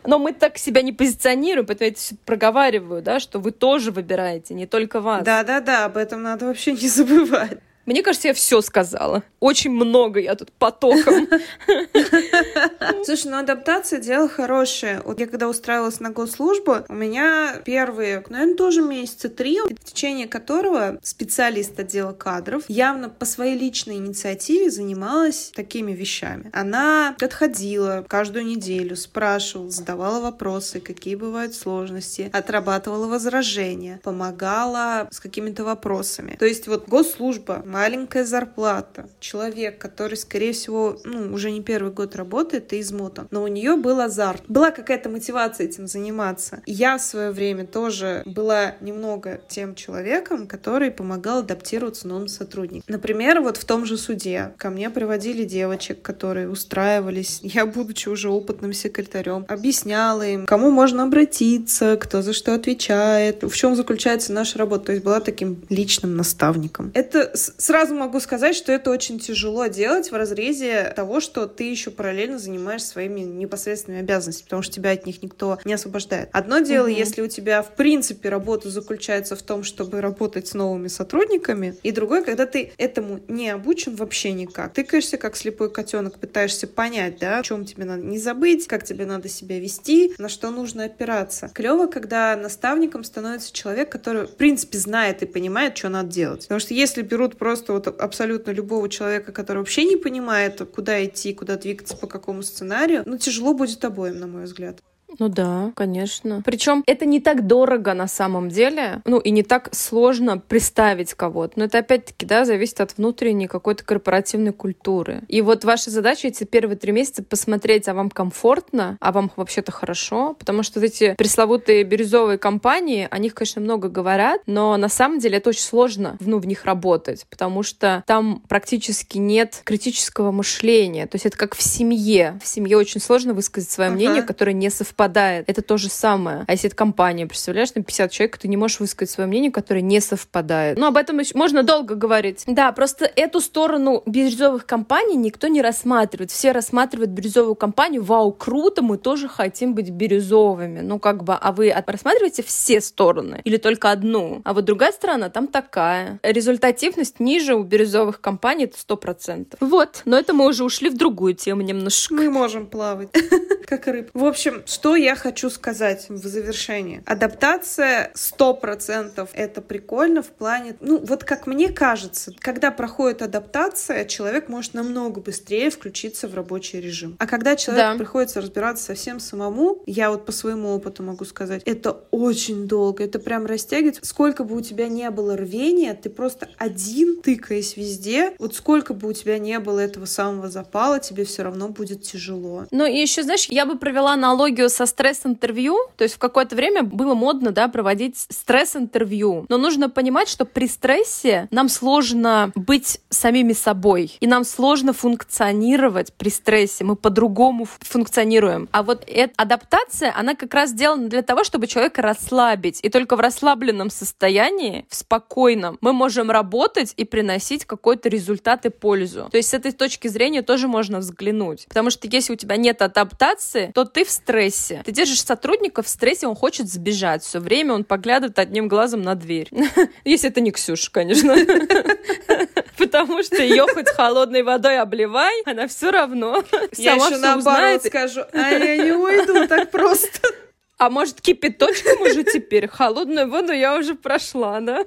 Но 0.05 0.19
мы 0.19 0.33
так 0.33 0.59
себя 0.59 0.83
не 0.83 0.93
позиционируем, 0.93 1.67
поэтому 1.67 1.87
я 1.87 1.93
это 1.93 2.01
все 2.01 2.17
проговариваю, 2.25 3.01
да, 3.01 3.21
что 3.21 3.39
вы 3.39 3.53
тоже 3.53 3.93
выбираете, 3.93 4.55
не 4.55 4.67
только 4.67 5.01
вас. 5.01 5.25
Да-да-да, 5.25 5.85
об 5.85 5.97
этом 5.97 6.23
надо 6.23 6.47
вообще 6.47 6.73
не 6.73 6.89
забывать. 6.89 7.59
Мне 7.87 8.03
кажется, 8.03 8.29
я 8.29 8.35
все 8.35 8.61
сказала. 8.61 9.23
Очень 9.41 9.73
много 9.73 10.21
я 10.21 10.35
тут 10.35 10.53
потоком. 10.53 11.29
Слушай, 13.05 13.31
ну 13.31 13.39
адаптация 13.39 14.01
дело 14.01 14.29
хорошее. 14.29 15.03
Вот 15.05 15.21
я 15.21 15.27
когда 15.27 15.49
устраивалась 15.49 16.01
на 16.01 16.11
госслужбу, 16.11 16.79
у 16.89 16.95
меня 16.95 17.57
первые, 17.65 18.25
наверное, 18.29 18.57
тоже 18.57 18.81
месяца 18.81 19.29
три, 19.29 19.61
в 19.61 19.85
течение 19.85 20.27
которого 20.27 20.99
специалист 21.03 21.79
отдела 21.79 22.13
кадров 22.13 22.63
явно 22.69 23.11
по 23.11 23.27
своей 23.27 23.59
личной 23.59 23.97
инициативе 23.97 24.71
занималась 24.71 25.53
такими 25.55 25.93
вещами. 25.93 26.51
Она 26.55 27.15
отходила 27.21 28.05
каждую 28.09 28.47
неделю, 28.47 28.97
спрашивала, 28.97 29.71
задавала 29.71 30.21
вопросы, 30.21 30.81
какие 30.81 31.17
бывают 31.17 31.55
сложности, 31.55 32.31
отрабатывала 32.33 33.07
возражения, 33.09 34.01
помогала 34.03 35.09
с 35.11 35.21
какими-то 35.21 35.65
вопросами. 35.65 36.37
То 36.39 36.47
есть 36.47 36.67
вот 36.67 36.89
госслужба 36.89 37.63
маленькая 37.75 38.25
зарплата, 38.25 39.09
человек, 39.19 39.79
который, 39.79 40.17
скорее 40.17 40.53
всего, 40.53 40.97
ну, 41.03 41.35
уже 41.35 41.51
не 41.51 41.61
первый 41.61 41.93
год 41.93 42.15
работает 42.15 42.73
и 42.73 42.81
измотан, 42.81 43.27
но 43.33 43.43
у 43.43 43.49
нее 43.49 43.75
был 43.75 44.01
азарт, 44.01 44.45
была 44.47 44.71
какая-то 44.71 45.09
мотивация 45.09 45.67
этим 45.67 45.89
заниматься. 45.89 46.63
я 46.67 46.97
в 46.99 47.03
свое 47.03 47.33
время 47.33 47.67
тоже 47.67 48.23
была 48.27 48.77
немного 48.81 49.41
тем 49.49 49.75
человеком, 49.75 50.47
который 50.47 50.93
помогал 50.93 51.41
адаптироваться 51.41 52.07
новым 52.07 52.29
сотрудникам. 52.29 52.85
Например, 52.87 53.41
вот 53.41 53.57
в 53.57 53.65
том 53.65 53.87
же 53.87 53.97
суде 53.97 54.53
ко 54.57 54.71
мне 54.71 54.89
приводили 54.89 55.43
девочек, 55.43 56.01
которые 56.01 56.49
устраивались, 56.49 57.41
я, 57.43 57.67
будучи 57.67 58.09
уже 58.09 58.31
опытным 58.31 58.73
секретарем, 58.73 59.47
объясняла 59.49 60.23
им, 60.23 60.47
кому 60.47 60.71
можно 60.71 61.03
обратиться, 61.03 61.97
кто 61.97 62.23
за 62.23 62.35
что 62.35 62.55
отвечает, 62.55 63.43
в 63.43 63.55
чем 63.57 63.75
заключается 63.75 64.33
наша 64.33 64.59
работа. 64.59 64.85
То 64.87 64.93
есть 64.93 65.05
была 65.05 65.19
таким 65.19 65.65
личным 65.71 66.17
наставником. 66.17 66.93
Это 66.95 67.33
сразу 67.65 67.95
могу 67.95 68.21
сказать, 68.21 68.55
что 68.55 68.73
это 68.73 68.91
очень 68.91 69.19
тяжело 69.19 69.67
делать 69.67 70.11
в 70.11 70.15
разрезе 70.15 70.93
того, 70.95 71.21
что 71.21 71.47
ты 71.47 71.65
еще 71.65 71.91
параллельно 71.91 72.39
занимаешься 72.39 72.89
своими 72.89 73.21
непосредственными 73.21 74.03
обязанностями, 74.03 74.45
потому 74.45 74.63
что 74.63 74.75
тебя 74.75 74.91
от 74.91 75.07
них 75.07 75.23
никто 75.23 75.59
не 75.65 75.73
освобождает. 75.73 76.29
Одно 76.33 76.59
дело, 76.59 76.87
угу. 76.87 76.95
если 76.95 77.23
у 77.23 77.29
тебя 77.29 77.63
в 77.63 77.75
принципе 77.75 78.29
работа 78.29 78.69
заключается 78.69 79.35
в 79.35 79.43
том, 79.43 79.65
чтобы 79.65 80.01
работать 80.01 80.49
с 80.49 80.55
новыми 80.55 80.89
сотрудниками, 80.89 81.77
и 81.83 81.91
другое, 81.91 82.23
когда 82.23 82.45
ты 82.47 82.73
этому 82.77 83.21
не 83.29 83.49
обучен 83.49 83.97
вообще 83.97 84.33
никак. 84.33 84.75
Тыкаешься 84.75 85.17
как 85.17 85.37
слепой 85.37 85.71
котенок, 85.71 86.19
пытаешься 86.19 86.67
понять, 86.67 87.19
да, 87.19 87.39
о 87.39 87.43
чем 87.43 87.65
тебе 87.65 87.85
надо 87.85 88.03
не 88.03 88.19
забыть, 88.19 88.67
как 88.67 88.85
тебе 88.85 89.07
надо 89.07 89.29
себя 89.29 89.59
вести, 89.59 90.15
на 90.19 90.29
что 90.29 90.51
нужно 90.51 90.85
опираться. 90.85 91.51
Клево, 91.55 91.87
когда 91.87 92.37
наставником 92.37 93.05
становится 93.05 93.53
человек, 93.53 93.91
который, 93.91 94.27
в 94.27 94.37
принципе, 94.37 94.77
знает 94.77 95.23
и 95.23 95.27
понимает, 95.27 95.79
что 95.79 95.89
надо 95.89 96.11
делать. 96.11 96.43
Потому 96.43 96.61
что 96.61 96.75
если 96.75 97.01
берут 97.01 97.39
просто 97.39 97.54
вот 97.73 97.87
абсолютно 97.89 98.51
любого 98.51 98.89
человека, 98.89 99.33
который 99.33 99.59
вообще 99.59 99.85
не 99.85 99.97
понимает, 99.97 100.61
куда 100.71 101.05
идти, 101.05 101.33
куда 101.35 101.57
двигаться, 101.57 101.97
по 101.97 102.07
какому 102.07 102.43
сценарию, 102.43 103.03
ну, 103.07 103.19
тяжело 103.19 103.55
будет 103.55 103.85
обоим, 103.85 104.19
на 104.19 104.27
мой 104.27 104.45
взгляд. 104.45 104.81
Ну 105.19 105.29
да, 105.29 105.73
конечно. 105.77 106.43
Причем 106.45 106.83
это 106.87 107.07
не 107.07 107.21
так 107.21 107.47
дорого 107.47 107.95
на 107.95 108.09
самом 108.09 108.49
деле, 108.49 109.03
ну 109.05 109.19
и 109.19 109.31
не 109.31 109.43
так 109.43 109.75
сложно 109.75 110.39
представить 110.39 111.15
кого-то. 111.15 111.55
Но 111.57 111.65
это 111.65 111.79
опять-таки, 111.79 112.27
да, 112.27 112.45
зависит 112.45 112.81
от 112.81 112.97
внутренней 112.97 113.47
какой-то 113.47 113.85
корпоративной 113.85 114.53
культуры. 114.53 115.23
И 115.29 115.41
вот 115.41 115.65
ваша 115.65 115.91
задача 115.91 116.29
эти 116.29 116.45
первые 116.45 116.77
три 116.77 116.93
месяца 116.93 117.23
посмотреть, 117.23 117.89
а 117.89 117.95
вам 117.95 118.11
комфортно, 118.11 118.97
а 119.01 119.13
вам 119.13 119.31
вообще-то 119.37 119.73
хорошо, 119.73 120.35
потому 120.35 120.63
что 120.63 120.81
вот 120.81 120.87
эти 120.87 121.15
пресловутые 121.15 121.85
бирюзовые 121.85 122.39
компании, 122.39 123.09
о 123.11 123.19
них, 123.19 123.35
конечно, 123.35 123.61
много 123.61 123.89
говорят, 123.89 124.43
но 124.47 124.77
на 124.77 124.89
самом 124.89 125.19
деле 125.19 125.39
это 125.39 125.51
очень 125.51 125.63
сложно, 125.63 126.17
ну, 126.21 126.39
в 126.39 126.47
них 126.47 126.65
работать, 126.65 127.27
потому 127.31 127.63
что 127.63 128.03
там 128.07 128.43
практически 128.49 129.19
нет 129.19 129.63
критического 129.65 130.31
мышления. 130.31 131.07
То 131.07 131.17
есть 131.17 131.27
это 131.27 131.37
как 131.37 131.55
в 131.55 131.63
семье. 131.63 132.39
В 132.43 132.47
семье 132.47 132.77
очень 132.77 133.01
сложно 133.01 133.35
высказать 133.35 133.71
свое 133.71 133.89
ага. 133.89 133.97
мнение, 133.97 134.23
которое 134.23 134.53
не 134.53 134.71
совпадает 134.71 135.04
совпадает. 135.05 135.49
Это 135.49 135.63
то 135.63 135.77
же 135.77 135.89
самое. 135.89 136.45
А 136.47 136.53
если 136.53 136.69
это 136.69 136.77
компания, 136.77 137.27
представляешь, 137.27 137.71
там 137.71 137.83
50 137.83 138.11
человек, 138.11 138.39
ты 138.39 138.49
не 138.49 138.57
можешь 138.57 138.81
высказать 138.81 139.13
свое 139.13 139.29
мнение, 139.29 139.51
которое 139.51 139.83
не 139.83 140.01
совпадает. 140.01 140.79
Ну, 140.79 140.87
об 140.87 140.97
этом 140.97 141.19
еще 141.19 141.37
можно 141.37 141.63
долго 141.63 141.95
говорить. 141.95 142.45
Да, 142.47 142.73
просто 142.73 143.05
эту 143.05 143.41
сторону 143.41 144.03
бирюзовых 144.07 144.67
компаний 144.67 145.17
никто 145.17 145.49
не 145.49 145.63
рассматривает. 145.63 146.31
Все 146.31 146.53
рассматривают 146.53 147.11
бирюзовую 147.11 147.55
компанию, 147.55 148.03
вау, 148.03 148.33
круто, 148.33 148.83
мы 148.83 148.97
тоже 148.97 149.29
хотим 149.29 149.75
быть 149.75 149.91
бирюзовыми. 149.91 150.81
Ну, 150.81 150.99
как 150.99 151.25
бы, 151.25 151.35
а 151.35 151.53
вы 151.53 151.75
рассматриваете 151.87 152.43
все 152.43 152.81
стороны 152.81 153.41
или 153.45 153.57
только 153.57 153.91
одну? 153.91 154.41
А 154.45 154.55
вот 154.55 154.65
другая 154.65 154.93
сторона 154.93 155.29
там 155.29 155.49
такая. 155.49 156.19
Результативность 156.23 157.21
ниже 157.21 157.55
у 157.55 157.63
бирюзовых 157.63 158.21
компаний 158.21 158.65
это 158.65 158.79
сто 158.79 158.97
процентов. 158.97 159.61
Вот, 159.61 160.03
но 160.05 160.19
это 160.19 160.33
мы 160.33 160.47
уже 160.49 160.65
ушли 160.65 160.89
в 160.89 160.97
другую 160.97 161.35
тему 161.35 161.63
немножко. 161.63 162.15
Мы 162.15 162.31
можем 162.31 162.67
плавать, 162.67 163.11
как 163.67 163.87
рыб. 163.87 164.11
В 164.15 164.25
общем, 164.25 164.63
что 164.67 164.94
я 164.95 165.17
хочу 165.17 165.51
сказать 165.51 166.07
в 166.09 166.27
завершении? 166.27 167.03
Адаптация 167.07 168.11
сто 168.15 168.55
процентов 168.55 169.31
это 169.33 169.61
прикольно 169.61 170.23
в 170.23 170.29
плане, 170.29 170.77
ну 170.81 170.99
вот 170.99 171.25
как 171.25 171.47
мне 171.47 171.69
кажется, 171.71 172.33
когда 172.39 172.71
проходит 172.71 173.23
адаптация, 173.23 174.05
человек 174.05 174.49
может 174.49 174.75
намного 174.75 175.21
быстрее 175.21 175.71
включиться 175.71 176.29
в 176.29 176.35
рабочий 176.35 176.81
режим. 176.81 177.17
А 177.19 177.27
когда 177.27 177.57
человеку 177.57 177.93
да. 177.93 177.99
приходится 177.99 178.41
разбираться 178.41 178.85
совсем 178.85 179.21
самому, 179.21 179.83
я 179.87 180.11
вот 180.11 180.27
по 180.27 180.33
своему 180.33 180.75
опыту 180.75 181.03
могу 181.03 181.25
сказать, 181.25 181.63
это 181.65 181.93
очень 182.11 182.67
долго, 182.67 183.05
это 183.05 183.19
прям 183.19 183.47
растягивает. 183.47 183.99
Сколько 184.03 184.45
бы 184.45 184.57
у 184.57 184.61
тебя 184.61 184.89
не 184.89 185.11
было 185.11 185.37
рвения, 185.37 185.95
ты 185.95 186.11
просто 186.11 186.49
один, 186.59 187.21
тыкаясь 187.23 187.77
везде, 187.77 188.33
вот 188.39 188.55
сколько 188.55 188.95
бы 188.95 189.09
у 189.09 189.13
тебя 189.13 189.39
не 189.39 189.59
было 189.59 189.81
этого 189.81 190.07
самого 190.07 190.49
запала, 190.49 191.01
тебе 191.01 191.25
все 191.25 191.43
равно 191.43 191.69
будет 191.69 192.03
тяжело. 192.03 192.67
Ну 192.71 192.87
и 192.87 192.99
еще, 192.99 193.23
знаешь, 193.23 193.47
я 193.49 193.67
бы 193.67 193.79
провела 193.79 194.13
аналогию 194.13 194.69
со 194.69 194.84
стресс-интервью, 194.87 195.77
то 195.97 196.05
есть 196.05 196.15
в 196.15 196.19
какое-то 196.19 196.57
время 196.57 196.83
было 196.83 197.15
модно, 197.15 197.51
да, 197.51 197.69
проводить 197.69 198.19
стресс-интервью. 198.19 199.47
Но 199.49 199.59
нужно 199.59 199.91
понимать, 199.91 200.29
что 200.29 200.45
при 200.45 200.67
стрессе 200.67 201.49
нам 201.51 201.69
сложно 201.69 202.53
быть 202.55 203.01
самими 203.11 203.53
собой, 203.53 204.17
и 204.21 204.27
нам 204.27 204.45
сложно 204.45 204.93
функционировать 204.93 206.13
при 206.15 206.29
стрессе. 206.29 206.85
Мы 206.85 206.97
по-другому 206.97 207.67
функционируем. 207.81 208.69
А 208.73 208.83
вот 208.83 209.05
эта 209.07 209.33
адаптация, 209.37 210.13
она 210.17 210.35
как 210.35 210.55
раз 210.55 210.71
сделана 210.71 211.09
для 211.09 211.23
того, 211.23 211.45
чтобы 211.45 211.67
человека 211.67 212.03
расслабить. 212.03 212.81
И 212.83 212.89
только 212.89 213.17
в 213.17 213.21
расслабленном 213.21 213.91
состоянии, 213.91 214.87
в 214.89 214.95
спокойном, 214.95 215.79
мы 215.81 215.93
можем 215.93 216.31
работать 216.31 216.95
и 216.97 217.05
приносить 217.05 217.65
какой-то 217.65 218.09
результат 218.09 218.67
и 218.67 218.71
пользу. 218.71 219.29
То 219.31 219.37
есть 219.37 219.51
с 219.51 219.55
этой 219.55 219.73
точки 219.73 220.09
зрения 220.09 220.43
тоже 220.43 220.69
можно 220.69 220.99
взглянуть. 220.99 221.67
Потому 221.69 221.91
что 221.91 222.09
если 222.09 222.33
у 222.33 222.37
тебя 222.37 222.57
нет 222.57 222.83
адаптации, 222.83 223.71
то 223.75 223.85
ты 223.85 224.05
в 224.05 224.11
стрессе 224.11 224.64
стрессе. 224.65 224.83
Ты 224.85 224.93
держишь 224.93 225.23
сотрудника 225.23 225.83
в 225.83 225.89
стрессе, 225.89 226.27
он 226.27 226.35
хочет 226.35 226.69
сбежать. 226.69 227.23
Все 227.23 227.41
время 227.41 227.75
он 227.75 227.85
поглядывает 227.85 228.39
одним 228.39 228.69
глазом 228.69 229.03
на 229.03 229.15
дверь. 229.15 229.49
Если 230.05 230.31
это 230.31 230.41
не 230.41 230.51
Ксюша, 230.51 230.91
конечно. 230.91 231.35
Потому 232.79 233.23
что 233.23 233.43
ее 233.43 233.67
хоть 233.73 233.89
холодной 233.89 234.43
водой 234.43 234.79
обливай, 234.81 235.43
она 235.47 235.69
все 235.69 235.91
равно 235.91 236.43
Я 236.77 236.95
еще 236.95 237.17
наоборот 237.19 237.85
скажу, 237.85 238.23
а 238.33 238.51
я 238.51 238.77
не 238.77 238.93
уйду 238.93 239.47
так 239.47 239.71
просто. 239.71 240.29
А 240.77 240.91
может, 240.91 241.21
кипяточком 241.21 242.03
уже 242.03 242.25
теперь? 242.25 242.67
Холодную 242.67 243.31
воду 243.31 243.53
я 243.53 243.79
уже 243.79 243.95
прошла, 243.95 244.61
да? 244.61 244.85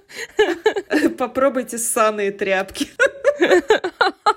Попробуйте 1.18 1.78
ссаные 1.78 2.32
тряпки. 2.32 2.90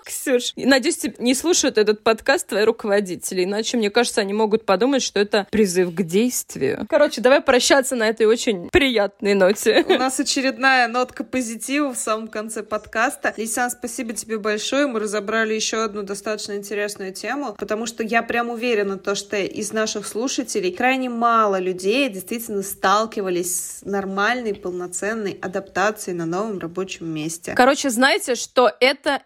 Ксюш, 0.05 0.53
надеюсь, 0.57 1.01
не 1.19 1.35
слушают 1.35 1.79
этот 1.79 2.03
подкаст 2.03 2.49
твои 2.49 2.65
руководители, 2.65 3.45
иначе, 3.45 3.77
мне 3.77 3.91
кажется, 3.91 4.21
они 4.21 4.33
могут 4.33 4.67
подумать, 4.67 5.03
что 5.03 5.21
это 5.21 5.47
призыв 5.51 5.95
к 5.95 6.03
действию. 6.03 6.87
Короче, 6.89 7.21
давай 7.21 7.41
прощаться 7.41 7.97
на 7.97 8.09
этой 8.09 8.27
очень 8.27 8.69
приятной 8.71 9.35
ноте. 9.35 9.85
У 9.89 9.95
нас 9.95 10.19
очередная 10.21 10.89
нотка 10.89 11.25
позитива 11.25 11.93
в 11.93 11.99
самом 11.99 12.29
конце 12.29 12.63
подкаста. 12.63 13.35
Лисан, 13.37 13.71
спасибо 13.71 14.13
тебе 14.13 14.39
большое. 14.39 14.87
Мы 14.87 15.01
разобрали 15.01 15.55
еще 15.55 15.83
одну 15.83 16.03
достаточно 16.03 16.55
интересную 16.55 17.13
тему, 17.13 17.55
потому 17.59 17.87
что 17.87 18.03
я 18.03 18.23
прям 18.23 18.51
уверена, 18.51 18.99
то, 18.99 19.15
что 19.15 19.37
из 19.37 19.73
наших 19.73 20.07
слушателей 20.07 20.73
крайне 20.73 21.09
мало 21.09 21.59
людей 21.59 22.09
действительно 22.09 22.63
сталкивались 22.63 23.81
с 23.81 23.85
нормальной, 23.85 24.55
полноценной 24.55 25.39
адаптацией 25.41 26.17
на 26.17 26.27
новом 26.27 26.59
рабочем 26.59 27.09
месте. 27.09 27.55
Короче, 27.55 27.91
знаете, 27.91 28.35
что 28.35 28.73
это 28.81 29.21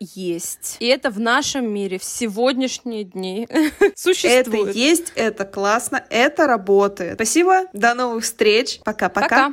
есть. 0.65 0.77
И 0.81 0.87
это 0.87 1.11
в 1.11 1.21
нашем 1.21 1.69
мире 1.71 1.99
в 1.99 2.05
сегодняшние 2.05 3.05
дни 3.05 3.49
существует. 3.95 4.71
Это 4.71 4.79
есть, 4.79 5.13
это 5.15 5.45
классно, 5.45 6.05
это 6.11 6.47
работает. 6.47 7.15
Спасибо, 7.15 7.65
до 7.73 7.95
новых 7.95 8.25
встреч. 8.25 8.81
Пока-пока. 8.85 9.53